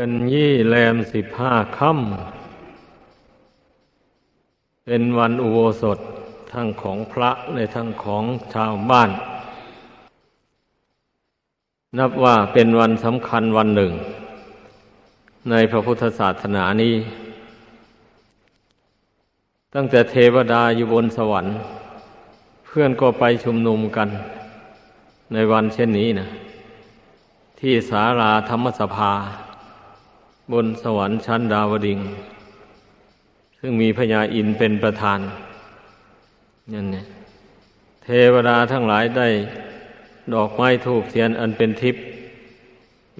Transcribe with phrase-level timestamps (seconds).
[0.00, 5.98] เป็นยี่แรมสิบห้าค่ำเป็นวันอุโบสถ
[6.52, 8.24] ทั้งของพระในทั้งของ
[8.54, 9.10] ชาวบ้าน
[11.98, 13.92] นับว่าเป็นวันสำคัญวันหนึ่ง
[15.50, 16.94] ในพระพุทธศาสนานี้
[19.74, 21.54] ตั้งแต่เทวดาอยู่บนสวรรค์
[22.66, 24.08] เพื่อนก็ไปชุมนุมกัน
[25.32, 26.28] ในวันเช่นนี้นะ
[27.60, 29.12] ที่สาราธรรมสภา
[30.52, 32.00] บนสวรรค์ชั้นดาวดิง
[33.58, 35.20] ซึ่งมีพญาอินเป็นประธาน
[36.72, 37.06] นั่นเนี่ย
[38.04, 39.28] เทวดาทั้งหลายได้
[40.34, 42.02] ดอกไม้ทูกเทียนอันเป็นทิพย์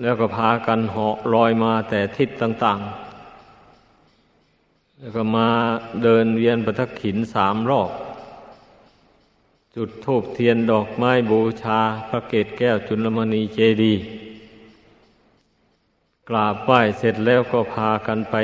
[0.03, 2.81] แล้วก็พากันเหาะลอยมาแต่ทิศต่าง
[4.05, 5.49] ๆ แล้วก็มา
[6.03, 7.91] เดินเวียนประทักขินสามรอบ
[9.75, 14.03] จุดทูบเทียนดอกไม้บูชาพระเกศแก้วจุลมณีเจดีย์
[16.29, 18.37] กราบไหว้เสร็จแล้วก็พากันไป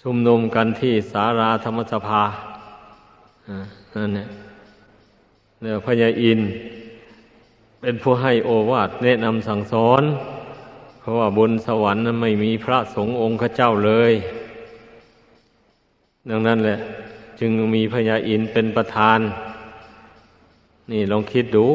[0.00, 2.22] ชุมนุมกันที่สาราธรรมสภา
[3.96, 4.26] นั่นแหละ
[5.62, 6.40] แล้วพญาอิน
[7.80, 10.02] เป็นผู้ให้โอวาทแนะนำสั่งสอน
[11.00, 14.12] เพราะว่าบนสวรรค์นั้นไม่มีพระสงฆ์องค์ข้าเจ้าเลย
[16.30, 16.76] ดังนั้นแหละ
[17.40, 19.18] จึงมีพญาอินเป็นประธาน
[20.90, 21.66] นี่ลองคิดดู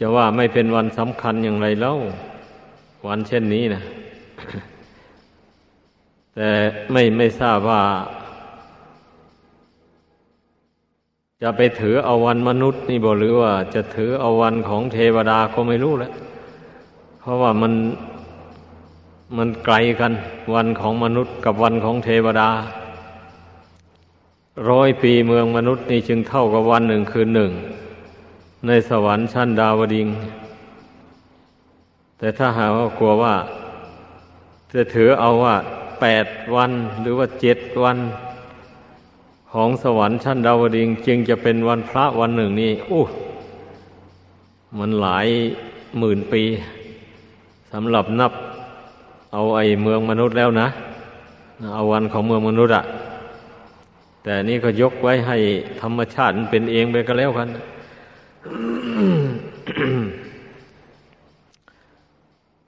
[0.00, 1.94] จะว่าไม่เป็นวันสำคัญอย่างไรเล่า
[3.06, 3.82] วันเช่นนี้นะ
[6.34, 6.48] แต่
[6.92, 7.82] ไม่ไม่ทราบว่า
[11.42, 16.12] จะไปถือเอาวันมนุษย์นี่บอกหรือว่า จะถือเอาวันของเทวดาก็ไม่รู้แล้ว
[17.20, 17.72] เพราะว่ามัน
[19.36, 20.12] มันไกลกัน
[20.54, 22.48] วันของมนุษย์กับวันของเทวดา
[24.70, 27.52] ร้อยปีเมืองมนุษย์นี่จึงเท่ากับวันหนึ่งคืนหนึ่ง
[28.66, 30.08] ในสวรรค์ชั้นดาวดิง
[32.18, 33.34] แต่ถ้าหาว่ากลัวว่า
[34.72, 35.56] จะถือเอาว่า
[36.00, 37.98] แปดวันหรือว่าเจ็ดวัน
[39.52, 43.02] ของสวรรค์ชั้นดาวดิงจึงจะเป็นวันพระวันหนึ่งนี่อู้
[44.78, 45.26] มันหลาย
[45.98, 46.42] หมื่นปี
[47.72, 48.32] สำหรับนับ
[49.32, 50.68] เอาไอ้เมืองมนุษย์แล้วนะ
[51.74, 52.84] เอาวันของเมืองมนุษย์อะ
[54.22, 55.36] แต่นี่ก็ยกไว้ให้
[55.80, 57.48] ธรรมชาติเป็นเองไปก็แล้วกัน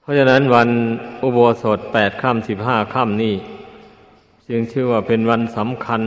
[0.11, 0.69] ราะฉะนั้นวัน
[1.23, 3.35] อุโบสถแปดค่ำสิบห้าค่ำนี่
[4.49, 6.01] จึงชื่อว่าเป็นวันสำคัญ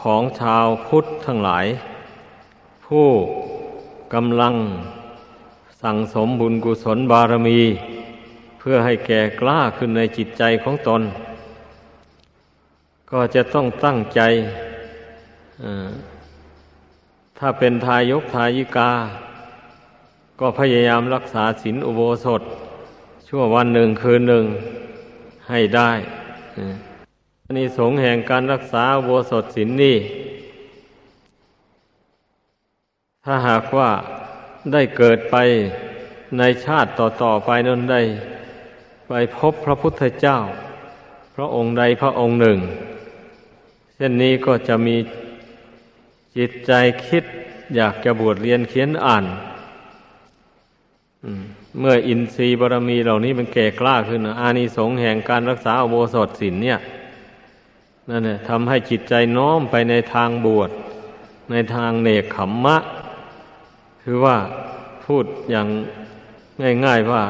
[0.00, 1.66] ของชาวพุทธทั้งหลาย
[2.86, 3.06] ผู้
[4.14, 4.54] กำลัง
[5.82, 7.60] สั่งสมบุญกุศลบารมี
[8.58, 11.02] เพื่อให้แก่กล้าขึ้นในจิตใจของตน
[13.10, 14.20] ก็จะต้องตั้งใจ
[17.38, 18.90] ถ้าเป็นทายกทายิกา
[20.40, 22.42] ก็พยายามรักษาศีลอุโบสถ
[23.30, 24.44] ชั่ววันหนึ่งคืนหนึ่ง
[25.48, 25.90] ให้ได้
[27.44, 29.96] อันนี้สงแห่งการรักษาโวสถศินนี่
[33.24, 33.90] ถ้าหากว่า
[34.72, 35.36] ได้เกิดไป
[36.38, 38.02] ในชาติต่อๆไปนั้นได้
[39.08, 40.38] ไปพบพระพุทธเจ้า
[41.34, 42.58] พระองค์ใดพระองค์หนึ่ง
[43.94, 44.96] เช่นนี้ก็จะมี
[46.36, 46.72] จิตใจ
[47.06, 47.24] คิด
[47.76, 49.24] อยากจะบวชเรียนเขียนอ่าน
[51.26, 51.44] อืม
[51.78, 56.78] เมื่ออินทรีย์บารมีเหล่านี้มันแก่กล้าขึ้นอานิสงส์แห่งการรักษาอโบสถศีลเนี่ย
[58.10, 60.70] นั่นแหละทำให้จิตใจน้อมไปในทางบวช
[61.50, 62.76] ในทางเนกขมมะ
[64.02, 64.36] คือว่า
[65.04, 65.68] พูดอย่าง
[66.84, 67.22] ง่ายๆว่า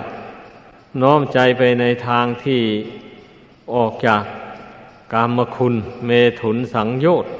[1.02, 2.60] น้อมใจไปในทางที่
[3.74, 4.22] ออกจาก
[5.12, 5.74] กามคุณ
[6.06, 6.10] เม
[6.40, 7.32] ถุนสังโยชน์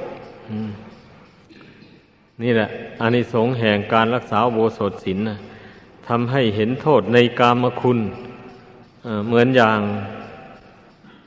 [2.43, 2.69] นี่แหละ
[3.01, 5.37] อานิสงส์แห่งการรักษาโบสถศีลนะ
[6.09, 7.99] ทำให้เห็นโทษในกามคุณ
[9.27, 9.79] เหมือนอย่าง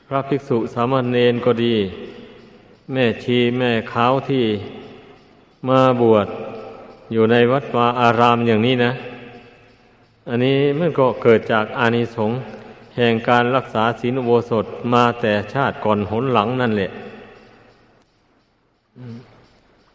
[0.09, 1.75] พระภิกษุสามเณรก็ดี
[2.93, 4.45] แม่ชีแม่ขาวที่
[5.69, 6.29] มาบวช
[7.13, 8.93] อยู่ในวัดวาอารามอย่างนี้นะ
[10.29, 12.39] อันนี้มันก็เกิดจากอานิสงส์
[12.97, 16.91] แห่งการรักษาศีลโวสถมาแต่ชาติก่อนหนหลังนั่นแหละ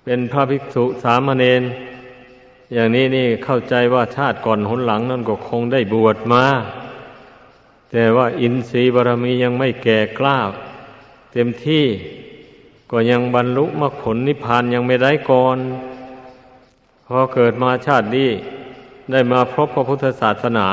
[0.04, 1.64] เป็นพระภิกษุสามเณร
[2.74, 6.44] อย่างนี้นี่เข้าใจว่าชาติก่อนหนหลังนั่นก็คงได้บวชมา
[7.92, 10.38] แต่ว่าอินทรีย์บารมียังไม่แก่กล้า
[11.34, 11.86] เต็มที่
[12.92, 15.58] ก็ยังบรรลุมรรคผลนิพพานยังไม่ได้ก่อน
[17.08, 18.30] พอเกิดมาชาตินี้
[19.12, 20.68] ได้มาพบพระพุทธศาสนา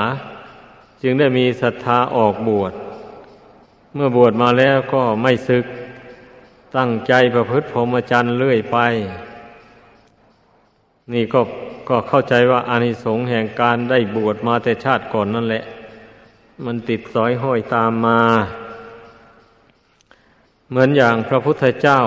[1.02, 2.73] จึงได้มีศรัทธาออกบวช
[3.94, 5.64] เมื่อบวชมาแล้วก็ไม่ศึก
[6.76, 8.79] ตั้งใจประพฤติพรหมจรรย์เรื่อยไป
[11.12, 11.40] นี่ก็
[11.88, 15.64] ก็เข้าใจว่าอานิสงส์แห่งการได้บวชมาแต่ชาติก่อนนั่นแหละ
[16.64, 18.20] มันติดสอยห้อยตามมา
[20.70, 22.00] เหมือนอย่างพระพุทธเจ้า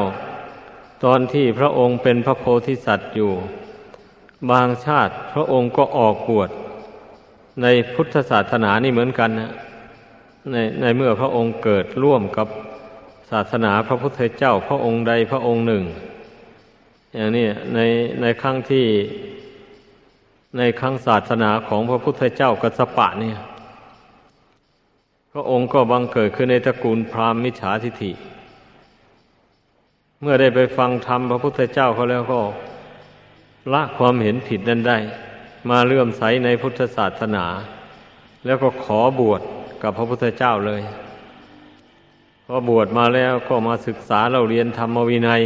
[1.03, 3.31] ตอนที่พระองค์เป็นพระโพธิสัตว์อยู่
[4.51, 6.50] บางชาติพระองค์ก็ออกบวช
[7.62, 9.51] ในพุทธศาสนานี่เหมือนกันนะ
[10.51, 12.47] ในในเมื่อพระองค์เกิดร่วมกับ
[13.31, 15.83] ศาสนาพระพุทธเจ้าพระองค์ใดพระองค์หนึ่ง
[17.15, 17.80] อย่างนี้ใน
[18.21, 18.85] ในครั้งที่
[20.55, 23.38] ในครั้งศาสนาของพระพุทธเจ้ากัสปะเนี่ย
[25.31, 28.11] พระองค์ก็บังเกิดขึ้นในตระกูลพราหมณ์มิจฉาทิฐิ
[30.21, 32.39] เมื่อได้ไปฟังธรรมพระพุทธเจ้าเขาแล้วก็
[33.73, 34.97] ละความเห็นผิดนั้นได้
[35.69, 37.45] มาเลื่อมใสในพุทธศาสนา
[38.45, 39.41] แล้วก็ขอบวช
[39.81, 40.81] กับพระพุทธเจ้าเลย
[42.45, 45.41] พอบวชมาแล้วก็มาศึกษาเราเรียนธรรมวินัย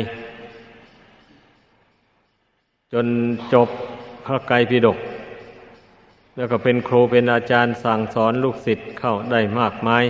[2.94, 3.08] จน
[3.54, 3.70] จบ
[4.26, 4.98] พระไกรปิฎก
[6.36, 10.04] แล้วก็เป็นครูเป็นอาจารย์สั่งสอนลูกศิษย์เข้าได้มากมาย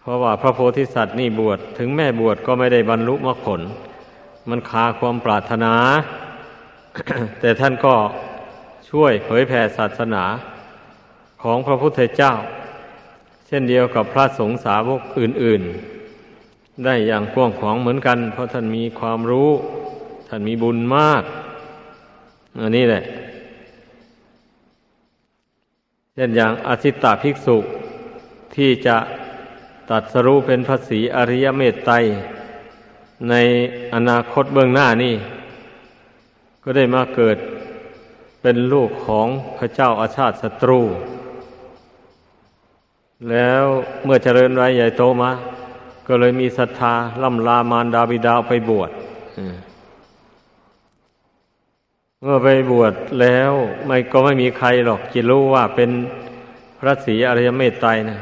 [0.00, 3.60] เพราะว่าพระโพธิสัตว์นี่บวชถึงแม่บวชก็ไม่ได้บรรลุมรรคผล
[4.48, 5.74] มันคาความปรารถนา
[7.40, 7.94] แต่ท่านก็
[8.90, 10.24] ช่วยเผยแผ่ศาสนา
[11.42, 12.32] ของพระพุทธเจ้า
[13.46, 15.62] เช่นเดียวกับพระสงฆ์สาวกอื่น
[16.24, 19.50] ๆ ได้อย่างกว้างขวางเหมือนกัน เพราะท่านมีความรู้
[20.28, 21.22] ท่านมีบุญมาก
[22.56, 23.02] อันนี้แหละ
[26.14, 27.56] เช่นอย่างอสิตตภิกษุ
[28.54, 28.96] ที่จะ
[29.90, 31.94] ตัดสรู้เป็นพระศีอริยเมตไตร
[33.30, 33.34] ใน
[33.94, 35.14] อนาคตเบื้องหน้านี่
[36.62, 37.36] ก็ได้มาเกิด
[38.42, 39.26] เป็นลูกของ
[39.58, 40.80] พระเจ้าอาชาติศัตรู
[43.30, 43.64] แล้ว
[44.04, 45.30] เมื่อเจริญไว้ใหญ่โตมา
[46.06, 48.90] ก็เลยมีศรัทธาล่ำลามารดาบิดาไปบวช
[52.22, 53.52] เมื่อไปบวชแล้ว
[53.86, 55.90] ไม่ก็ไม่มีใครหรอกจะรู้ว่าเป็น
[56.78, 58.18] พระศรีอริยเมตไตรนะ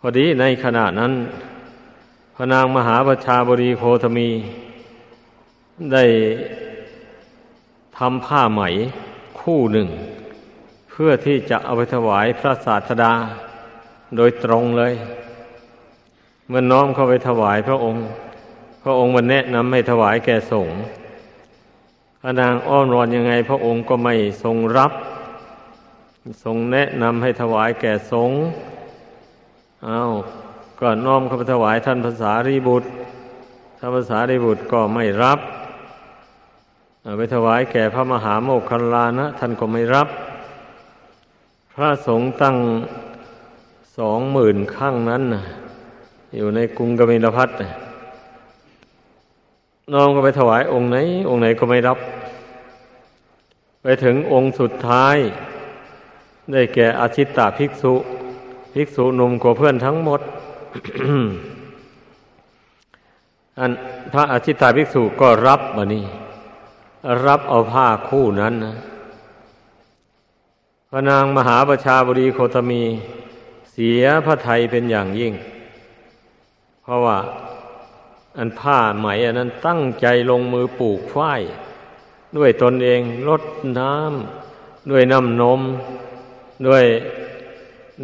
[0.00, 1.12] พอดีในขณะนั้น
[2.34, 4.28] พระนางมหาประชาบรีโคธมี
[5.92, 6.04] ได้
[7.98, 8.60] ทำผ้าไหม
[9.40, 9.88] คู่หนึ่ง
[10.90, 13.12] เพื่อที่จะเอาไปถวายพระศาสดา
[14.16, 14.94] โดยตรงเลย
[16.48, 18.02] เมื่อน้อมเข้าไปถวายพระองค์
[18.82, 20.78] พระองค์มันแนะนำให้ถวายแก่สงฆ์
[22.26, 24.92] พระนางอ้อนวอนยังไง พระองค์ก็ไม่ทรงรับ
[26.44, 28.38] ทรงแนะนำให้ถวายแก่สงฆ์
[29.86, 30.12] อา้าว
[30.80, 32.88] ก็น้อมเข้าไปถวายท่านภาษารีบุตร
[33.78, 35.38] ท่านภาษารีบุตรก็ไม่รับ
[37.18, 40.08] ไปถวายแก่พระมหาโมคคัลลานะ ท่านก็ไม่รับ
[41.74, 42.56] พระสงฆ์ตั้ง
[43.98, 45.22] สองหมื่นข้างนั้น
[46.36, 47.83] อยู่ในกรุงกบิลพัทน้
[49.92, 50.96] น้องก็ไปถวายองค์ไหน
[51.28, 51.98] องค์ไหนก็ไม่รับ
[53.82, 55.16] ไปถึงองค์สุดท้าย
[56.52, 57.94] ได้แก่อาชิตตาภิกษุ
[58.74, 60.20] ภิกษุหนุ่มกว่าเพื่อนทั้งหมด
[63.58, 63.70] อัน
[64.12, 66.04] พระอาชิตตาภิกษุก็รับมานี่
[67.26, 68.74] รับเอาผ้าคู่นั้นนะ
[70.90, 72.82] พระนางมหาประชาบดีโคตมี
[73.72, 75.32] เสียพระไทยเป็นอย่างยิ่ง
[76.82, 77.16] เพราะว่า
[78.38, 81.42] อันผ้าไหมอันนั้นตั้งใจลงมือปลูกฝ้าย
[82.36, 83.42] ด้วยตนเองลด
[83.78, 85.60] น้ำด้วยน้ำนม
[86.66, 86.84] ด้วย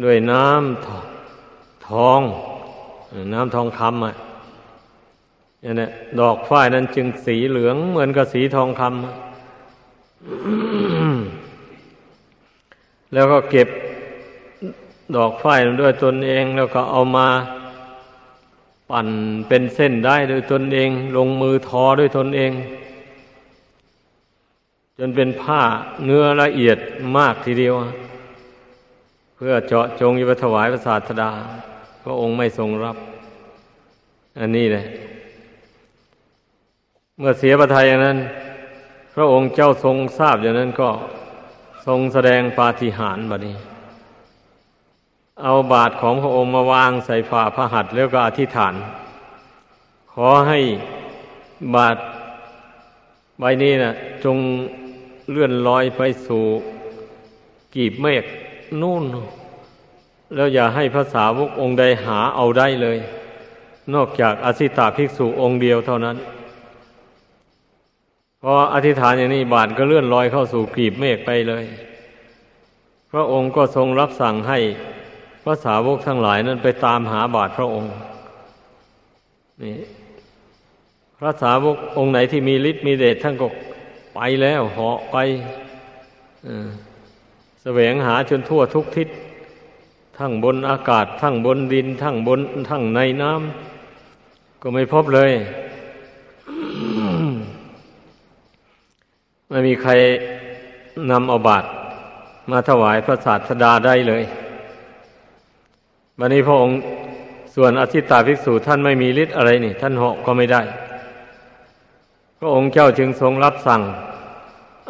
[0.03, 2.21] ด้วยน้ำทอง
[3.33, 4.13] น้ำทองคำอะ
[5.61, 5.87] อย่างนี้
[6.19, 8.91] ดอกฝ้ายนั้นจึงสีเหลืองเหมือนกับสีทองคำ
[13.13, 13.67] แล้วก็เก็บ
[15.15, 17.27] ดอกฝ้ายด้วยตนเองแล้วก็เอามา
[18.91, 19.09] ปั่น
[19.47, 22.51] เป็นเส้นได้โดยตนเอง ลงมือทอด้วยตนเอง
[24.97, 25.61] จนเป็นผ้า
[26.05, 26.77] เนื้อละเอียด
[27.17, 27.75] มากทีเดียว
[29.35, 31.31] เพื่อเจาะจงยิบถวายพระศาสดา
[32.03, 32.97] พระองค์ไม่ทรงรับ
[34.39, 34.85] อันนี้เลย
[37.17, 38.17] เมื่อเสียประทัยอย่างนั้น
[39.15, 40.89] พระองค์เจ้าทรงทราบอย่างนั้นก็
[41.85, 43.55] ทรงแสดงปาฏิหาริย์บัดนี้
[45.43, 48.73] เอาบาทของพระองค์มาวางใส่ฝ่าพระหัตถ์แล้วก็อธิษฐาน
[50.13, 50.59] ขอให้
[51.75, 51.97] บาท
[53.39, 53.93] ใบนี้นะ
[54.23, 54.37] จง
[55.29, 56.43] เลื่อนลอยไปสู่
[57.75, 58.23] กีบเมฆ
[58.81, 59.03] นู่น
[60.35, 62.97] แล้วอย่าให้ภาษาวกองค์ใดหาเอาได้เลย
[63.93, 66.17] นอกจากอสิตาภิกษุองค์เดียวเท่านั้น
[68.41, 71.63] พออธิษฐานอย่างนี้บาทก็เลื่อนลอยเข้าสู่กีบเมฆไปเลย
[73.11, 74.59] พระองค์ก็ทรงรับสั่งให้
[75.43, 77.91] พระสาวกทั้งหลายนั้นไปตามหาบาทพระองค์
[79.63, 79.75] นี่
[81.17, 83.47] พระสาวกองค์ไหนที่มีฤทธิ์มีเดชท่านก็
[84.15, 85.17] ไปแล้วเหาะไป
[87.63, 89.07] แสวงหาจนทั่วทุกทิศ
[90.17, 95.31] ทั้งบนอากาศ ทั้งบนดิน ทั้งบน ทั้งในน้ำก็ไม่พบเลย
[99.49, 99.91] ไม่มีใคร
[101.11, 101.67] นำเอาบาตร
[102.51, 104.23] มาถวายพระศาสดาได้เลย
[106.23, 106.77] วันนี้พระองค์
[107.55, 110.61] ส่วนอธิตาภิกษุท่านไม่มีฤทธิ์อะไรนี่ ท่านเหาะก็ไม่ได้
[112.39, 113.81] พระองค์เจ้าจึงทรงรับสั่ง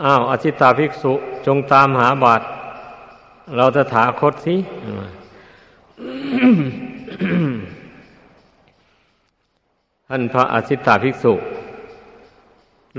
[0.03, 1.13] อ้าวอธิตาภิกษุ
[1.45, 2.45] จงตามหาบาตร
[3.57, 4.55] เราจะถาคตสิ
[10.07, 11.33] ท่านพระอธิตาภิกษุ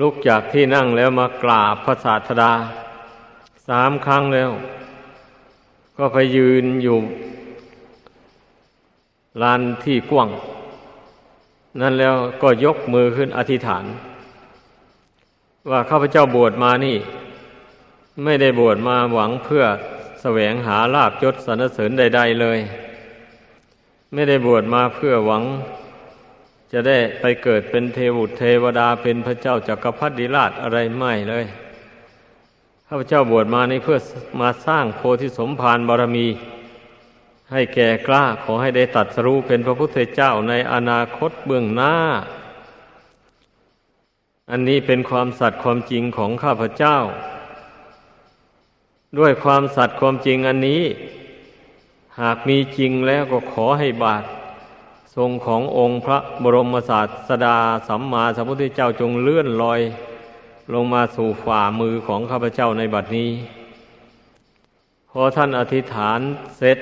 [0.01, 2.53] ลุกจากที่นั่งแล้วมากราบพระศาสดา
[3.69, 4.51] สามครั้งแล้ว
[5.97, 6.99] ก็ไปยืนอยู่
[9.43, 10.29] ลานที่กว้าง
[11.81, 13.85] นั่นแล้วก็ยกมือขึ้นอธิษฐาน
[15.71, 16.97] ว่าข้าพเจ้าบวชมานี่
[18.25, 19.65] ไม่ได้บวชมาหวังเพื่อ
[20.23, 22.59] แสวงหาลาบยศสรรเสริญใด ๆ เลย
[24.13, 25.43] ไม่ได้บวชมาเพื่อหวัง
[26.73, 31.45] จะได้ไปเกิดเป็นเทวุตเทวดาเป็นพระเจ้าจากักรพรรดิราชอะไรไม่เลย
[32.89, 33.99] ข้าพเจ้าบวชมานี่เพื่อ
[34.41, 36.27] มาสร้างโพธิสมภารบารมี
[37.53, 41.95] ให้แก่กล้าขอให้ได้ตัดสรู้เป็นพระพุทธเจ้าในอนาคตเบื้องหน้า
[44.51, 46.97] อันนี้เป็นความสัตย์ความจริงของข้าพเจ้า
[49.19, 50.83] ด้วยความสัตย์ความจริงอันนี้
[52.21, 54.25] หากมีจริงแล้วก็ขอให้บาท
[55.17, 59.81] ทรงขององค์พระบรมศาสดาสัมมาสัมพุทธเจ้าจงเลื่อนลอย
[60.75, 63.31] ลงมาสู่ฝ่ามือของข้าพเจ้าในบัดนี้
[65.11, 66.21] พอท่านอธิษฐาน
[66.59, 66.79] เสร็จ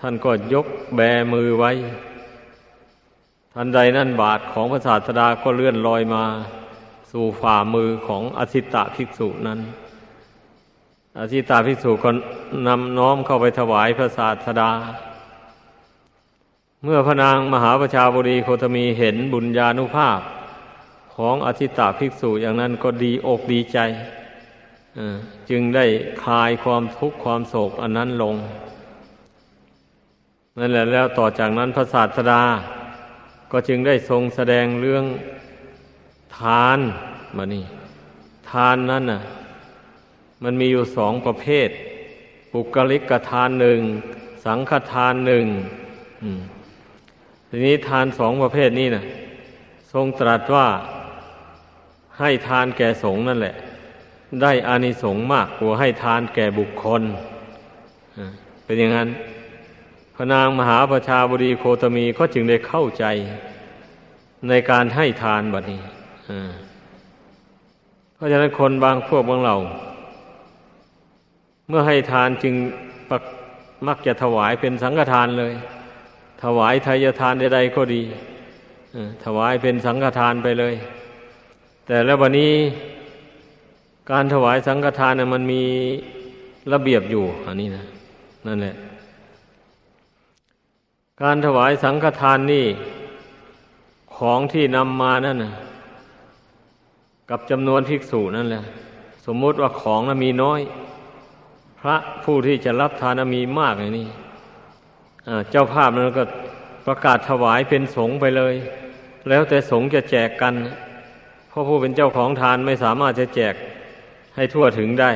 [0.00, 1.00] ท่านก็ยกแบ
[1.32, 1.72] มือไว้
[3.54, 6.24] ทันใดนั่นบาทของพระศาสดาก็เลื่อนลอยมา
[7.10, 9.60] สู่ฝ่ามือของอสิตะภิกษุนั้น
[11.18, 12.10] อสิตะภิกษุก็
[12.66, 14.70] นำน้อมเข้าไปถวายพระศาสดา
[16.84, 20.20] เมื่อพระนางมหาประชาบดีโคตมีเห็นบุญญาณุภาพ
[21.16, 23.78] ของอสิตะภิกษุอย่างนั้นก็ดีอกดีใจ
[25.50, 25.84] จึงได้
[26.22, 28.34] คลายความทุกข์ความโศกอันนั้นลง
[30.58, 32.42] นั่นแหละแล้วต่อจากนั้นพระศาสดา
[33.52, 35.04] ก็จึงได้ทรงแสดงเรื่อง
[36.38, 36.78] ทาน
[37.36, 37.64] มานี่
[38.50, 39.20] ทานนั้นน่ะ
[40.42, 41.68] มันมีอยู่สองประเภท
[42.52, 43.80] ปุกลิกทานหนึ่ง
[44.44, 45.46] สังฆทานหนึ่ง
[47.48, 49.04] ทีนี้ทานสองประเภทนี้นะ่ะ
[49.92, 50.66] ทรงตรัสว่า
[52.18, 53.54] ให้ทานแก่สงฆ์นั่นแหละ
[54.42, 57.02] ได้อานิสงส์มากกว่าให้ทานแก่บุคคล
[58.64, 59.08] เป็นอย่างนั้น
[60.18, 63.04] พระนางมหาประชาบดีโคตมีก็จึงได้เข้าใจ
[64.48, 65.80] ในการให้ทานบัดนี้
[68.14, 69.58] เพราะฉะนั้นคนบางพวกบางเหล่า
[71.68, 72.54] เมื่อให้ทานจึง
[73.88, 75.52] มักจะถวายเป็นสังฆทานเลย
[76.42, 78.02] ถวายทายทานใดๆก็ดี
[79.24, 80.74] ถวายเป็นสังฆทานไปเลย
[81.86, 82.52] แต่แล้ววันนี้
[84.10, 85.62] การถวายสังฆทานเนี่ยมันมี
[86.72, 87.84] ระเบียบอยู่ อันนี้นะ
[88.46, 88.76] นั่นแหละ
[91.22, 92.66] การถวายสังฆทานนี่
[94.16, 95.54] ของที่นำมานั่นนะ
[97.30, 98.64] กับจำนวนภิกษุนั่นแหละ
[99.26, 100.60] สมมติว่าของนะมีน้อย
[101.80, 104.08] พระผู้ที่จะรับทานมีมากอย่างนี้
[105.50, 106.24] เจ้าภาพนั้นก็
[106.86, 108.54] ประกาศถวายเป็นสงไปเลย
[109.28, 110.54] แล้วแต่สงจะแจกกัน
[111.48, 113.54] เพราะผู้เป็นเจ้าของทานไม่สามารถจะแจก
[114.36, 115.10] ให้ทั่วถึงได้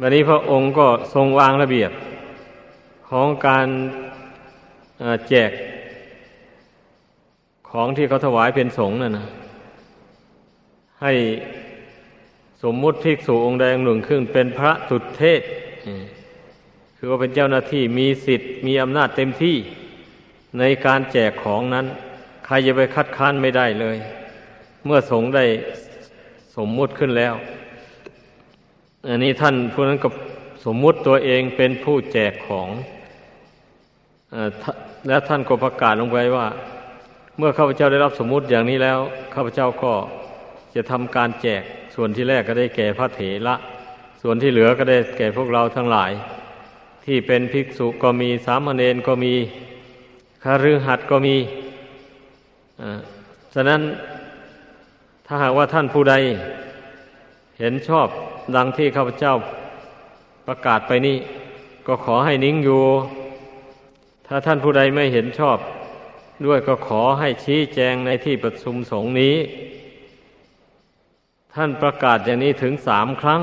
[0.00, 1.92] วันนี้พระองค์ก็ทรงวางระเบียบ
[3.08, 3.68] ของการ
[5.28, 5.50] แจก
[7.70, 9.26] ของที่เขาถวายเป็นสงฆ์น่ะนะ
[11.02, 11.12] ให้
[12.62, 15.42] สมมุติภิกษุองค์ใดองค์หนึ่งขึ้นเป็นพระสุดเทศ
[16.96, 19.56] คือว่าเป็นเจ้าหน้าที่มีสิทธิ์มีอำนาจเต็มที่
[20.58, 21.86] ในการแจกของนั้น
[22.46, 23.96] ใครจะไปคัดค้านไม่ได้เลย
[24.84, 25.44] เมื่อสงฆ์ได้
[26.56, 27.34] สมมุติขึ้นแล้ว
[29.08, 30.08] อันนี้ท่านผู้นั้นก็
[30.64, 32.68] สมมุติตัวเองเป็นผู้แจกของ
[35.08, 36.46] แล้วท่านก็ประกาศลงไปว่า
[37.38, 38.98] เมื่อข้าพเจ้าได้รับสมมุติอย่างนี้แล้ว
[39.34, 39.92] ข้าพเจ้าก็
[40.74, 41.62] จะทำการแจก
[41.94, 43.54] ส่วนที่แรกก็ได้แก่พระเถระ
[44.22, 46.12] ส่วนที่เหลือก็ได้แก่พวกเราทั้งหลาย
[47.04, 49.34] ที่เป็นภิกษุก็มีสามเณรก็มี
[50.44, 51.36] คารือหัดก็มี
[53.54, 53.80] ฉะนั้น
[55.26, 56.14] ถ้าหากว่าท่านผู้ใด
[57.58, 58.06] เห็นชอบ
[58.56, 59.34] ดังที่ข้าพเจ้า
[60.46, 61.16] ประกาศไปนี้
[61.86, 62.82] ก็ขอให้นิ่งอยู่
[64.26, 65.58] ถ้าท่านผู้ใดไม่เห็นชอบ
[66.46, 69.36] ด้วยก็ขอให้ชี้แจงในที่ประชุมสงฆ์นี้
[71.54, 73.42] ท่านประกาศอย่างนี้ถึงสามครั้ง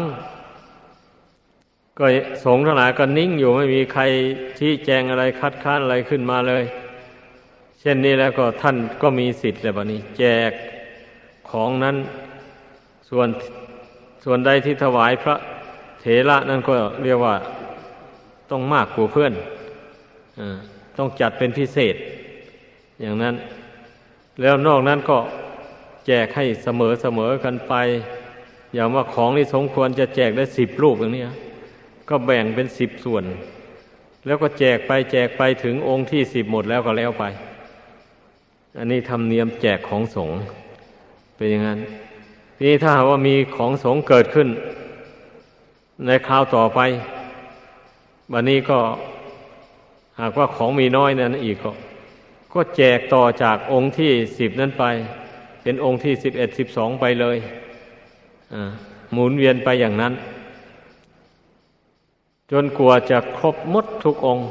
[2.00, 2.06] ก็
[2.46, 4.04] สงฆ์ทั้งหลายก็นิ่งอยู่ไม่มีใคร
[4.60, 6.64] ชี้แจงอะไรคัดค้านอะไรขึ้นมาเลย
[7.80, 10.52] เช่นนี้แล้วก็ท่านก็มีสิทธิ์แล้วบัดนี้ แจก
[11.50, 11.96] ของนั้น
[13.10, 13.28] ส่วน
[14.24, 15.36] ส่วนใดที่ถวายพระ
[16.02, 16.74] เถระนั่นก็
[17.04, 17.36] เรียกว่า
[18.52, 19.34] ต้องมากกว่าเพื่อน
[20.40, 20.42] อ
[20.98, 21.96] ต้องจัดเป็นพิเศษ
[23.02, 23.36] อย่างนั้น
[24.42, 25.18] แล้วนอกนั้นก็
[26.08, 27.74] แจกให้เสมอเสมอกันไป
[28.74, 31.24] อย่างว่าของที่สมควรจะแจกได้สิบลูกอย่างนี้
[32.10, 33.24] ก็แบ่งเป็นสิบส่วน
[34.26, 37.24] แล้วก็แจกไปแจกไปถึงองค์ที่สิบหมดแล้วก็แล้วไป
[38.78, 40.38] อันนี้ทำเนียมแจกของสงฆ์
[41.36, 41.80] เป็นอย่างนั้น
[42.62, 44.48] นี่ถ้าว่ามีของสงฆ์เกิดขึ้น
[46.06, 46.80] ในคราวต่อไป
[48.34, 48.80] วันนี้ก็
[50.22, 51.72] หากว่าของมีน้อยนั้นอีกก็
[52.54, 54.84] ก็แจกต่อจากองค์ที่สิบนั้นไป
[55.64, 57.38] เป็นองค์ที่สิบเอ็ดสิบสองไปเลย
[59.14, 60.14] หมุนเวียนไปอย่างนั้น
[62.52, 64.48] จนกลัวจะครบมดทุกองค์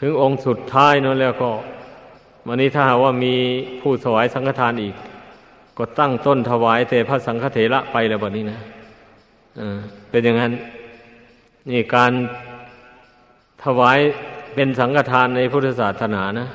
[0.00, 1.50] ถึงองค์สุดท้ายนั่นแล้วก็
[2.46, 3.34] วันนี้ถ้าหาว่ามี
[3.80, 4.94] ผู้ถวายสังฆทานอีก
[5.78, 8.58] ก็ตั้งต้นถวายแต่พระสังฆเถระไปแล้วแบบนี้นะ
[10.10, 10.52] เป็นอย่างนั้น
[11.70, 12.12] นี่การ
[13.64, 13.98] ถวาย
[14.58, 16.48] เป็นสังฆทานในพุทธศาสนานะ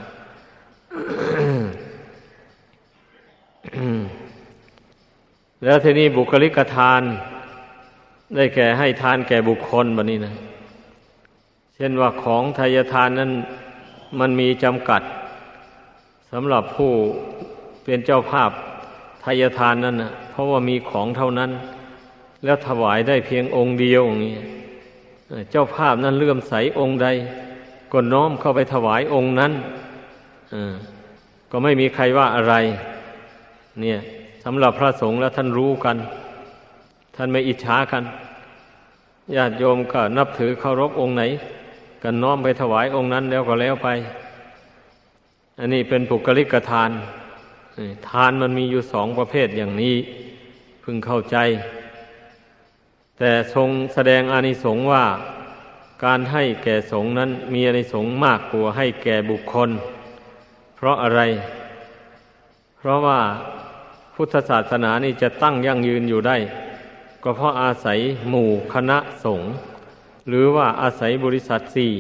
[5.64, 7.02] แล้วทีนี้บุคลิกทาน
[8.36, 10.34] ได้แก่ให้ทานแก่บุคคลแบบนี้นะ
[11.76, 13.32] เช่นว่าของทายทานนั้น
[14.20, 15.02] มันมีจำกัด
[16.32, 16.92] สำหรับผู้
[17.84, 18.52] เป็นเจ้าภาพ
[19.24, 21.52] ทายทานนั้นนะเพราะว่ามีของเท่านั้น
[22.44, 24.36] แล้วถวายได้เพียงองค์เดียวอย่างนี้
[25.52, 27.08] เจ้าภาพนั้นเลื่อมใสองค์ใด
[27.92, 29.54] ก็น้อมเข้าไปถวายองค์นั้น
[31.52, 32.54] ก็ไม่มีใครว่าอะไร
[33.82, 34.00] เนี่ย
[34.44, 35.98] สำหรับพระสงฆ์แล้วท่านรู้กัน
[37.16, 38.04] ท่านไม่อิจฉากัน
[39.36, 41.24] ญาติโยมก็นับถือเคารพองค์ไหน
[42.04, 43.88] กันน้อมไปถวายองค์นั้นแล้วก็แล้วไป
[45.60, 46.92] อันนี้เป็นปุกลิกทาน
[48.10, 49.96] ทานมันมีอยู่สองประเภทอย่างนี้
[50.84, 51.38] พึงเข้าใจ
[53.18, 55.04] แต่ทรงแสดงอานิสงส์ว่า
[56.04, 59.70] การให้แก่สงฆ์นั้นมีอานิสงส์มากกว่าให้แก่บุคคล
[60.76, 61.22] เพราะอะไร
[62.78, 63.20] เพราะว่า
[64.16, 66.38] พุทธศาสนานี่จะตั้งยั่งยืนอยู่ได้
[67.24, 69.52] ก็เพราะอาศัยหมู่คณะสงฆ์
[70.28, 71.94] หรือว่าอาศัยบริษัทสี่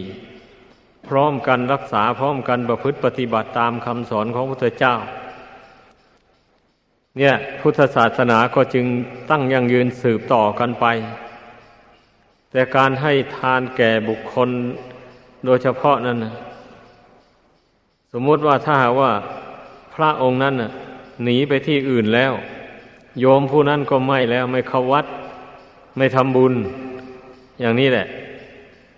[1.07, 4.95] พร้อมกันรักษาพร้อมกันประพฤติปฏิบัติตามคำสอนของพระเจ้า
[7.17, 8.85] เนี่ย พุทธศาสนาก็จึง
[9.29, 10.85] ตั้งยั่งยืนสืบต่อกันไป
[12.51, 14.49] แต่การให้ทานแก่บุคคล
[15.45, 16.33] โดยเฉพาะนั้นนะ
[18.13, 19.11] สมมติว่าถ้าหาว่า
[19.95, 20.71] พระองค์นั้นน่ะ
[21.23, 22.33] หนีไปที่อื่นแล้ว
[23.19, 25.05] โยมผู้นั้นก็ไม่แล้ว ไม่เข้าวัด
[25.97, 26.53] ไม่ทำบุญ
[27.59, 28.07] อย่างนี้แหละ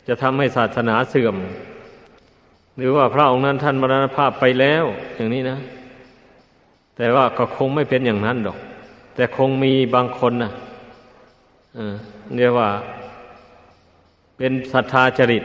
[0.08, 1.36] จะทำให้ศาสนาเสื่อม
[2.78, 4.84] หรือว่าพระองค์นั้นท่านมรณภาพไปแล้ว
[5.16, 5.58] อย่างนี้นะ
[6.98, 8.58] แต่ว่าก็คงไม่เป็นอย่างนั้นหรอก
[9.16, 10.52] แต่คงมีบางคนนะ
[12.36, 12.70] เรียกว่า
[14.46, 15.44] เป็นศรัทธาจริต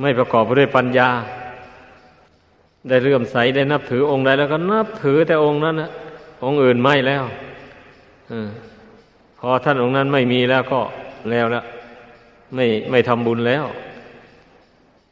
[0.00, 1.08] ไม่ประกอบด้วยปัญญา
[2.88, 5.90] ได้เลื่อมใสได้นับถือองค์ใดแล้วก็นับถือแต่องค์นั้นนะ
[6.44, 7.24] องค์อื่นไม่แล้ว
[8.30, 8.32] อ
[9.38, 10.80] พอท่านองค์นั้นไม่มีแล้วก็
[11.30, 11.64] แล้วแล้ว
[12.54, 13.64] ไม่ไม่ทำบุญแล้ว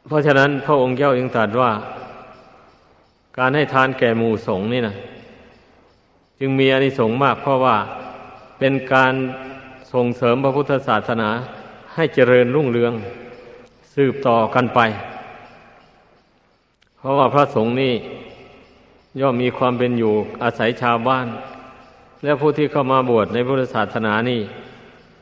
[0.08, 1.70] เพราะฉะนั้นพระองค์เจ้าจึงตรัสว่า
[3.38, 4.96] การให้ทานแก่หมู่สงฆ์นี่นะ
[6.38, 7.76] จึงมีอานิสงส์มากเพราะว่า
[8.58, 9.14] เป็นการ
[9.92, 11.30] ส่งเสริมพระพุทธศาสนา
[11.94, 12.92] ให้เจริญรุ่งเรือง
[13.94, 14.80] สืบต่อกันไป
[16.98, 17.94] เพราะว่าพระสงฆ์นี่
[19.20, 21.26] ย่อมมีความเป็นอยู่อาศัยชาวบ้าน
[22.24, 24.40] และผู้ที่เข้ามาบวชในพุทธศาสนานี่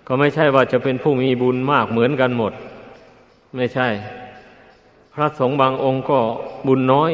[0.07, 2.53] ก็ไม่ใช่ว่าจะเป็นผู้มีบุญมากเหมือนกันหมด
[3.57, 3.89] ไม่ใช่
[5.15, 6.19] พระสงฆ์บางองค์ก็
[6.67, 7.13] บุญน้อย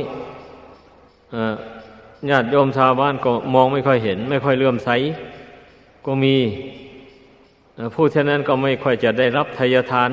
[2.31, 4.91] ญาติโยมชาวบ้านก็มองไม่ค่อยเห็น ไม่ค่อยเลื่อมใส
[6.07, 6.35] ก็มี
[7.95, 10.11] ผู้เช่นนั้นก็ไม่ค่อยจะได้รับทายทาน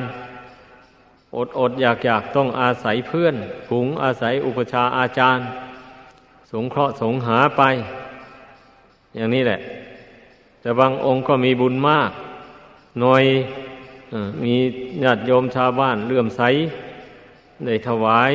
[1.35, 3.35] อดอดอยากอยากต้องอาศัยเพื่อน
[3.67, 5.45] ฝูงอาศัยอุปชาอาจารย์
[6.51, 7.61] สงเคราะห์สงหาไป
[9.15, 9.59] อย่างนี้แหละ
[10.61, 12.11] แต่บางองค์ก็มีบุญมาก
[13.01, 13.23] หน่อย
[14.43, 14.53] มี
[15.03, 16.41] ญาติโยมชาวบ้านเลื่อมใส
[17.65, 18.31] ได้ถวาย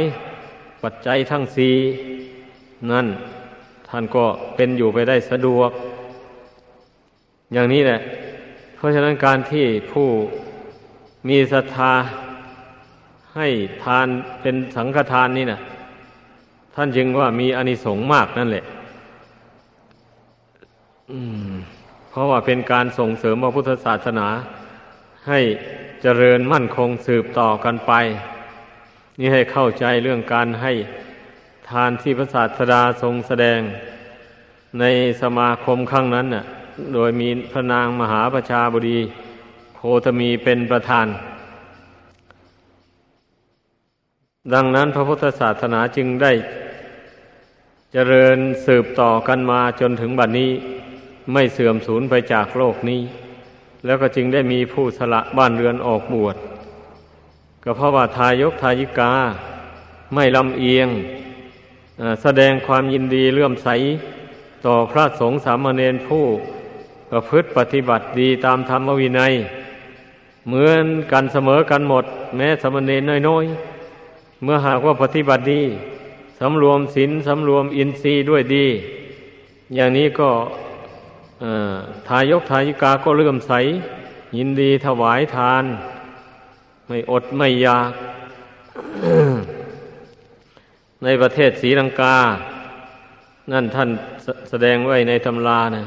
[0.83, 1.75] ปัจจัยทั้งสี่
[2.91, 3.07] นั่น
[3.89, 4.25] ท่านก็
[4.57, 5.71] เป็นอยู่ไปได้สะดวก
[7.53, 7.99] อย่างนี้แหละ
[8.81, 10.09] เพราะฉะนั้นการที่ผู้
[11.29, 11.93] มีศรัทธา
[13.37, 13.49] ให้
[13.83, 14.07] ทาน
[14.41, 15.61] เป็นสังฆทานนี่นะ
[16.75, 18.65] ท่านจึงว่ามีอนิสงส์มากนั่นแหละ
[22.11, 24.29] เพราะว่าเป็นการส่งเสริมพระพุทธศาสนา
[25.29, 25.41] ให้
[26.03, 27.93] เจริญมั่นคงสืบต่อกันไป
[29.19, 30.73] นี่ให้เข้าใจเรื่องการให้
[31.71, 33.61] ทานที่พระศาสดาทรงแสดง
[34.81, 34.85] ใน
[35.23, 36.45] สมาคมครั้งนั้นน่ะ
[36.95, 38.99] โดยมีพระนางมหาประชาบดี
[39.77, 41.07] โคตมีเป็นประธาน
[44.55, 46.33] ดังนั้นพระพุทธศาสนาจึงได้
[47.93, 50.51] เจริญสืบต่อกันมาจนถึงบัดนนี้
[51.33, 53.03] ไม่เสื่อมสูญไปจากโลกนี้
[53.85, 56.37] แล้วก็จึงได้มีผู้สละบ้านเรือนออกบวช
[57.65, 59.13] ก็เพราะว่าทายกทายิกา
[60.15, 60.89] ไม่ลำเอียง
[62.23, 63.69] แสดงความยินดีเลื่อมใส
[64.67, 66.25] ต่อพระสงฆ์สามเณรผู้
[67.11, 69.33] ประพฤติปฏิบัติดีตามธรรมวินัย
[70.49, 72.05] เหมือนกันเสมอกันหมด
[72.37, 75.63] แม้สมเณรน้อยๆ เมื่อหากว่าปฏิบัติดี
[76.41, 78.67] สำรวมศีลสำรวมอินทรีย์ด้วยดี
[79.75, 80.31] อย่างนี้ก็
[82.09, 83.53] ทายกทายิกาก็เลื่อมใส
[84.37, 85.65] ยินดีถวายทาน
[86.87, 87.93] ไม่อดไม่อยาก
[91.03, 92.17] ในประเทศศรีลังกา
[93.53, 93.91] นั่นท่าน
[94.51, 95.85] แสดงไว้ในตำรานะ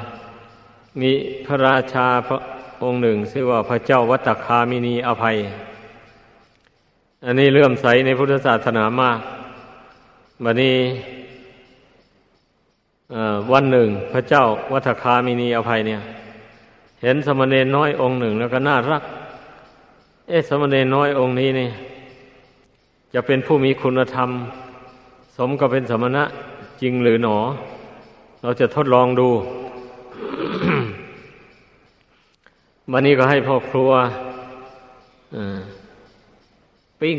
[1.01, 1.11] มี
[1.45, 2.39] พระราชาพระ
[2.83, 5.37] องค์หนึ่งชื่อว่าพระเจ้าวัตคามินีอภัย
[7.25, 9.19] อันนี้เลื่อมใสในพุทธศาสนามาก
[10.43, 10.75] บัดนี้
[13.51, 16.01] วันหนึ่ง พระเจ้าวัฏคามินีอภัยเนี่ย
[17.01, 19.03] เห็นสมณเณรน้อยองค์หนึ่งแล้วก็น่ารัก
[20.27, 21.69] เอ๊ะสมณเณรน้อยองค์นี้นี่
[23.13, 24.29] จะเป็นผู้มีคุณธรรม
[25.37, 26.23] สมกับเป็นสมณะ
[26.81, 27.37] จริงหรือหนอ
[28.41, 29.29] เราจะทดลองดู
[32.91, 33.91] วันนี้ก็ให้พ่อครัว
[37.01, 37.17] ปิ้ง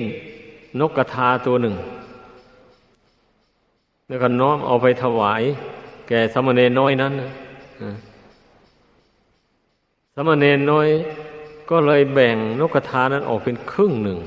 [0.81, 1.75] นกกระทาตัวหนึ่ง
[4.09, 5.43] แล้วก็น้อมเอาไปถวาย
[6.09, 7.13] แก่สมณเณรน้อยนั้น
[10.15, 10.89] สมณเณรน้อย
[11.71, 14.19] ก็เลยแบ่งนกกระทานั้นออกเป็นครึ่งหนึ่ง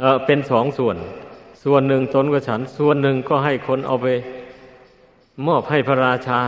[0.00, 0.96] เออเป็นสองส่วน
[1.64, 4.06] ส่วนหนึ่งตนก็ฉัน ส่วนหนึ่งก็ให้คนเอาไป
[5.46, 6.40] มอบให้พระราชา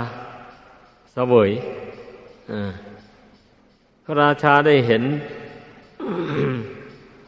[1.13, 1.51] เสวย
[2.53, 2.73] อ่า
[4.05, 5.03] พระราชาได้เห็น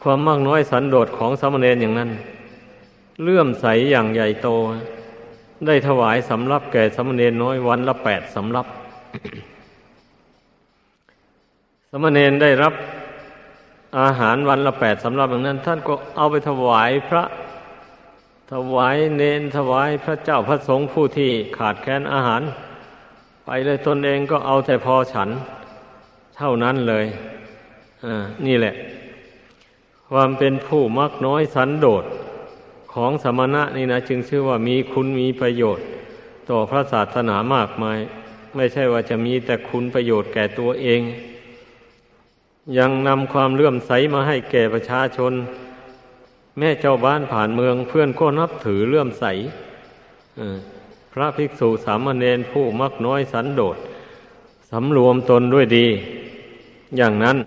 [0.03, 2.09] ความมากน้อยสันโดษของสมเณรอย่างนั้น
[3.23, 4.47] เลื่อมใสอย่างใหญ่โต
[5.67, 8.65] ได้ถวายสำรับแก่สมเณรน้อยวันละแปดสำรับ
[11.91, 12.73] สมเณรได้รับ
[13.99, 17.23] อาหารวันละแปดสำรับอย่างนั้น ท่านก็เอาไปถวายพระ
[18.51, 22.41] ถวายเนนถวายพระเจ้าพระสงฆ์ผู้ที่ขาดแคลนอาหาร
[23.45, 25.29] ไปเลยตนเองก็เอาแต่พอฉัน
[26.37, 27.05] เท่านั้นเลย
[28.05, 28.73] อ่านี่แหละ
[30.11, 32.03] ความเป็นผู้มักน้อยสันโดษ
[32.93, 35.85] ของสมณะนี่นะจึงชื่อว่ามีคุณมีประโยชน์
[36.49, 37.99] ต่อพระศาสนามากมาย
[38.55, 41.01] ไม่ใช่ว่าจะมีแต่คุณประโยชน์แก่ตัวเอง
[42.77, 45.33] ยังนำความเลื่อมใสมาให้แก่ประชาชน
[46.57, 49.25] แม่เจ้าบ้านผ่านเมืองเพื่อนก็นับถือเลื่อมใส
[51.13, 53.77] พระภิกษุสามเณรผู้มักน้อยสันโดษ
[54.71, 55.87] สำรวมตนด้วยดี
[56.97, 57.37] อย่างนั้น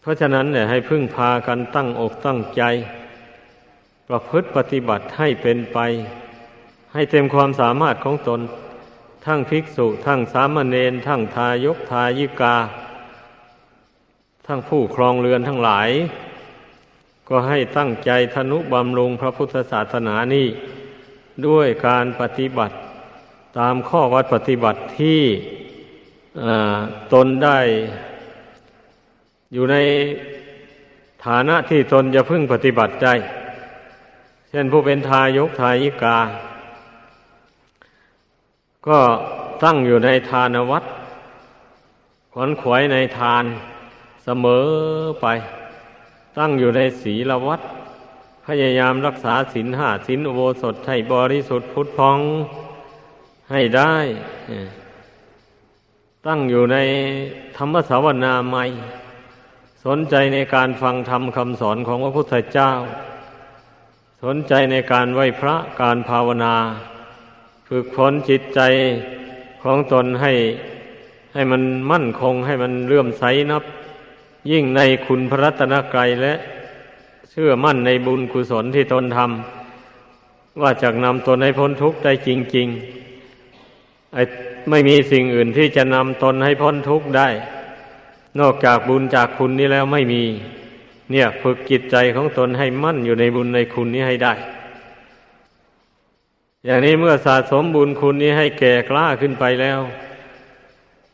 [0.00, 2.62] เพราะฉะนั้นเนี่ยให้พึ่งพากันตั้งอกตั้งใจ
[4.08, 5.78] ประพฤติปฏิบัติให้เป็นไป
[6.92, 8.40] ให้เต็มความสามารถของตน
[9.26, 12.56] ทั้งภิกษุ ทั้งสามเณรทั้งทายกทายิกา
[14.46, 15.88] ทั้งผู้ครองเรือนทั้งหลาย
[17.28, 20.46] ก็ให้ตั้งใจทนุบำรุงพระพุทธศาสนานี้
[21.46, 22.74] ด้วยการปฏิบัติ
[23.58, 25.20] ตามข้อวัดปฏิบัติที่
[27.12, 27.58] ตนได้
[29.52, 29.76] อยู่ใน
[31.24, 33.06] ฐานะที่ตนจะพึ่งปฏิบัติใจ
[34.50, 36.18] เช่นผู้เป็นทายกทายิกา
[38.88, 38.98] ก็
[39.64, 40.84] ตั้งอยู่ในทานวัด
[42.32, 43.44] ขวนขวายในทาน
[44.24, 44.66] เสมอ
[45.20, 45.26] ไป
[46.38, 47.60] ตั้งอยู่ในศีลวัด
[48.46, 52.18] พยายามรักษาศีลห้าศีลอุโบสถให้บริสุทธิ์พุทธพอง
[53.50, 53.94] ให้ได้
[56.28, 56.78] ตั้งอยู่ใน
[57.56, 58.64] ธรรมสาวนาใหม่
[59.84, 62.70] สนใจในการฟังธรรมคำสอนของพระพุทธเจ้า
[64.24, 66.54] สนใจในการไหวพระการภาวนา
[67.68, 68.60] ฝึกฝนจิตใจ
[69.62, 70.32] ของตนให้
[71.34, 73.64] ให้มันมั่นคงให้มันเลื่อมใสนับ
[74.50, 76.34] ยิ่งในคุณพระรัตนกรัยและ
[77.30, 84.18] เชื่อมั่นในบุญกุศลที่ตนทำว่าจะนำตนให้พ้นทุกข์ได้จริง ๆ ไอ
[84.70, 87.28] ไม่มีสิ่งอื่นที่จะนำตนให้พ้นทุกข์ได้
[88.40, 90.22] นอกจากบุญจากคุณนี้แล้วไม่มี
[91.10, 94.34] เนี่ยฝึกจิตใจของตนให้มั่นอยู่ในบุญในคุณนี้ให้ได้
[96.64, 99.80] อย่างนี้เมื่อสะสมบุญคุณนี้ให้แก่กล้าขึ้นไปแล้ว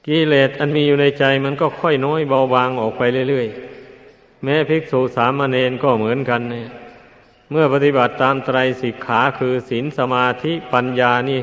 [0.06, 6.68] กิเลสอันมีอยู่ในใจมันก็ค่อยน้อยเบาบางออกไปเรื่อยๆ แม้ภิกษุสามเณรก็เหมือนกันเนี่ย
[7.50, 11.40] เมื่อปฏิบัติตามไตรสิกขาคือศีลสมาธิปัญญานี่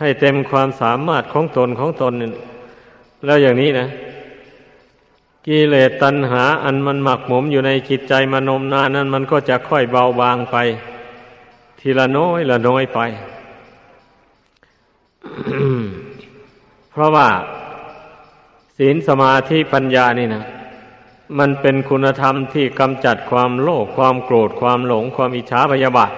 [0.00, 2.12] ให้เต็มความสามารถของตนของตน
[3.24, 3.86] แล้วอย่างนี้นะ
[5.46, 10.56] กิเลสตัณหา อันมันหมักหมมอยู่ในจิตใจมนมนานนั้น มันก็จะค่อยเบาบางไป
[11.78, 12.98] ทีละน้อยละน้อยไป
[16.90, 17.28] เพราะว่า
[18.76, 20.44] ศีลสมาธิปัญญานี่นะ
[21.38, 26.12] มันเป็นคุณธรรมที่กำจัดความโลภความโกรธความหลง ความอิจฉาพยาบาท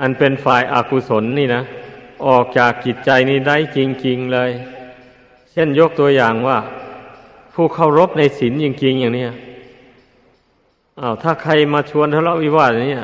[0.00, 1.62] อันเป็นฝ่ายอากุศลนี่นะ
[2.26, 4.50] ออกจากจิตใจนี้ได้จริง ๆเลย
[5.52, 6.58] เช่นยกตัวอย่างว่า
[7.54, 9.32] ผู้เคารพในศีลจริง ๆ อย่างเนี้ย
[11.00, 13.00] อ้าวถ้าใครมาชวนทะเลาะวิวาสอย่างนี้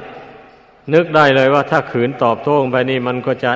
[0.95, 3.53] นึกได้เลยว่าถ้าขืนตอบโต้ไปนี่มันก็จะ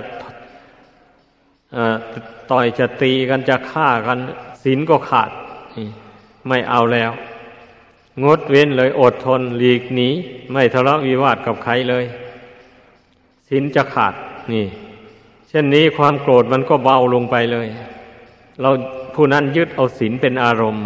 [2.50, 4.18] ต่อยจะตีกันจะฆ่ากัน
[4.62, 5.30] ศีลก็ขาด
[6.48, 7.10] ไม่เอาแล้ว
[8.24, 10.08] งดเว้นเลยอดทนหลีกหนี
[10.52, 12.04] ไม่ทะเลาะวิวาทกับใครเลย
[13.48, 14.14] ศีลจะขาด
[14.52, 14.66] นี่
[15.56, 17.68] ช่นนี้ความโกรธมันก็เบาลงไปเลย
[18.60, 18.70] เรา
[19.14, 20.82] ผู้นั้นยึดเอาศีลเป็นอารมณ์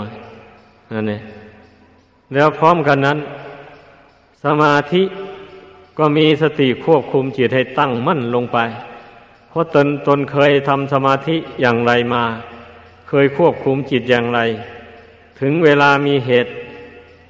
[0.94, 1.22] นั่นเอง
[2.34, 3.18] แล้วพร้อมกันนั้น
[4.44, 5.02] สมาธิ
[5.98, 8.58] ก็มีสติควบคุมจิตให้ตั้งมั่นลงไป
[9.48, 12.24] เพราะตนตนเคยทำสมาธิอย่างไรมา
[13.08, 14.40] เคยควบคุมจิตอย่างไร
[15.40, 16.52] ถึงเวลามีเหตุ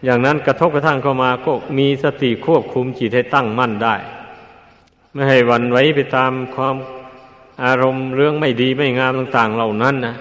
[0.04, 3.94] อย่างนั้นกระทบกระทั่งเข้ามาก็มีสติควบคุมจิตให้ตั้งมั่นได้
[5.12, 6.74] ไม่ให้วันไว้ไปตามความ
[7.64, 10.14] อารมณ์เรื่องไม่ดีไม่งามต่าง ๆ เหล่านั้นนะ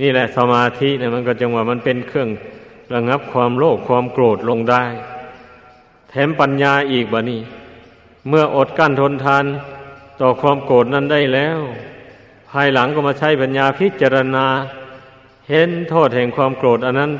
[0.00, 2.28] นี่แหละสมาธินี่ยมันก็จังว่ามันเป็นเครื่อง
[2.94, 4.84] ระงับความโลภความโกรธลงได้
[6.10, 7.40] แถมปัญญาอีกบะนี่
[8.28, 9.44] เมื่ออดกั้นทนทาน
[10.20, 11.58] ต่อความโกรธนั้นได้แล้ว
[12.50, 14.46] ภายหลังก็มาใช้ปัญญาพิจารณา
[15.48, 17.12] เห็นโทษแห่งความโกรธอันนั้น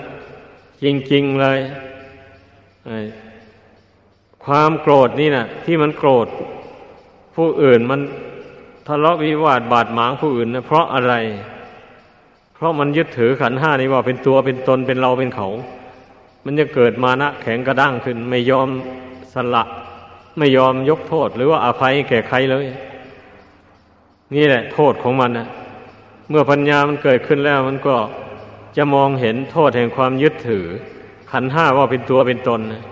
[0.83, 1.59] จริงๆเลย
[4.45, 6.29] ความโกรธนี่นะที่มันโกรธ
[7.40, 8.01] ผู้อื่นมัน
[8.87, 11.14] ทะเลาะวิวาทบาดหมางผู้อื่นนะเพราะอะไร
[12.55, 15.48] เพราะมันยึดถือขันห้านี้ว่าเป็นตัวเป็นตนเป็นเราเป็นเขา
[16.44, 18.68] มันจะเกิดมานะแข็งกระด้างขึ้น ไม่ยอม
[19.35, 19.64] สละ
[20.38, 22.66] ไม่ยอมยกโทษ หรือว่าอภัยแก่ใครเลย
[24.35, 25.48] นี่แหละ โทษของมันนะ
[26.31, 27.96] เมื่อปัญญามันเกิดขึ้นแล้วมันก็
[28.77, 30.66] จะมองเห็นโทษแห่งความยึดถือ
[31.33, 32.83] ขันห้าว่าเป็นตัวเป็นตนนะ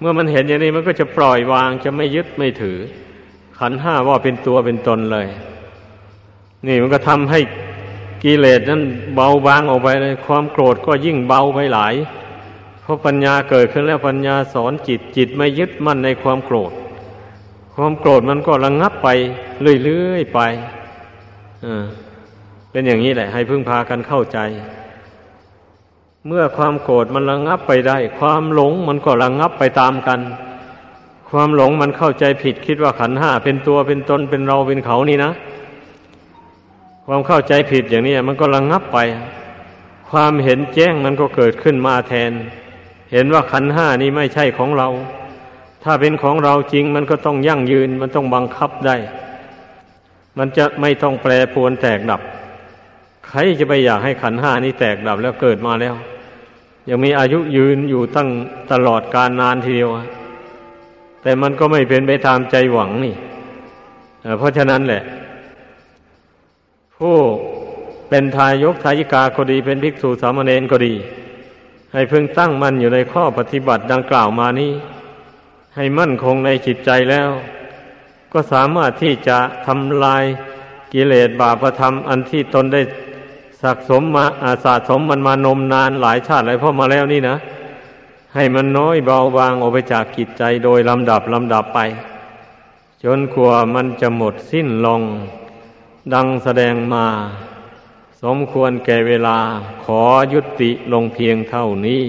[0.00, 2.78] เมื่อมันเห็นอย่างนี้มันก็จะปล่อยวางจะไม่ยึดไม่ถือ
[3.64, 5.26] ขันห้าว่าเป็นตัวเป็นตนเลย
[6.66, 7.40] นี่มันก็ทำให้
[8.24, 8.82] กิเลสนั้น
[9.14, 11.94] เบาบางออกไปเลย ความโกรธก็ยิ่งเบาไปหลาย
[12.82, 16.72] เพราะปัญญาเกิดขึ้นแล้วปัญญาสอนจิตจิตไม่ยึดมั่นในความโกรธ
[17.74, 19.08] ความโกรธมันก็ระงงับไป
[19.84, 20.40] เรื่อยๆไป
[21.64, 21.84] อ่า
[22.70, 24.38] เป็นอย่างนี้แหละ ให้พึ่งพากันเข้าใจ
[26.26, 30.20] เมื่อความโกรธมันระงงับไปได้ ความหลงมันก็ระงงับไปตามกัน
[31.32, 35.32] ความหลงมันเข้าใจผิดคิดว่าขันห้าเป็นตัวเป็นตนเป็นเราเป็นเขานี่นะ
[37.06, 38.98] ความเข้าใจผิดอย่างนี้มันก็ระงงับไป
[40.10, 42.32] ความเห็นแจ้งมันก็เกิดขึ้นมาแทน
[43.12, 44.88] เห็นว่าขันห้านี้ไม่ใช่ของเรา
[45.84, 48.96] ถ้าเป็นของเราจริงมันก็ต้องยั่งยืน มันต้องบังคับได้
[50.38, 52.20] มันจะไม่ต้องแปรปวนแตกดับ
[53.28, 55.94] ใครจะไปอยากให้ขันห้านี้แตกดับแล้วเกิดมาแล้ว
[56.88, 58.28] ยังมีอายุยืนอยู่ตั้ง
[58.72, 59.90] ตลอดการนานทีเดียว
[61.22, 63.14] แต่มันก็ไม่เป็นไปตามใจหวังนี่
[64.38, 65.02] เพราะฉะนั้นแหละ
[66.96, 67.16] ผู้
[68.08, 70.94] เป็นทายกทายิกาก็ดี เป็นภิกษุสามเณรก็ดี
[71.92, 74.72] ให้พึงตั้งมั่นอยู่ในข้อปฏิบัติดังกล่าวมานี้
[75.76, 77.28] ให้มั่นคงในจิตใจแล้ว
[78.32, 80.24] ก็สามารถที่จะทำลาย
[80.92, 82.82] กิเลสบาปธรรมอันที่ตนได้
[83.62, 87.36] สะสมมาอาสะสมมันมานมนานหลายชาติหลายพ่อมาแล้วนี่นะ
[88.34, 91.80] ให้มันน้อยเบาบางออกไปจากกิจใจโดยลำดับลำดับไป
[93.02, 95.02] จนขัวมันจะหมดสิ้นลง
[96.14, 97.06] ดังแสดงมา
[98.22, 99.38] สมควรแก่เวลา
[99.84, 102.04] ขอยุติลงเพียงเท่านี้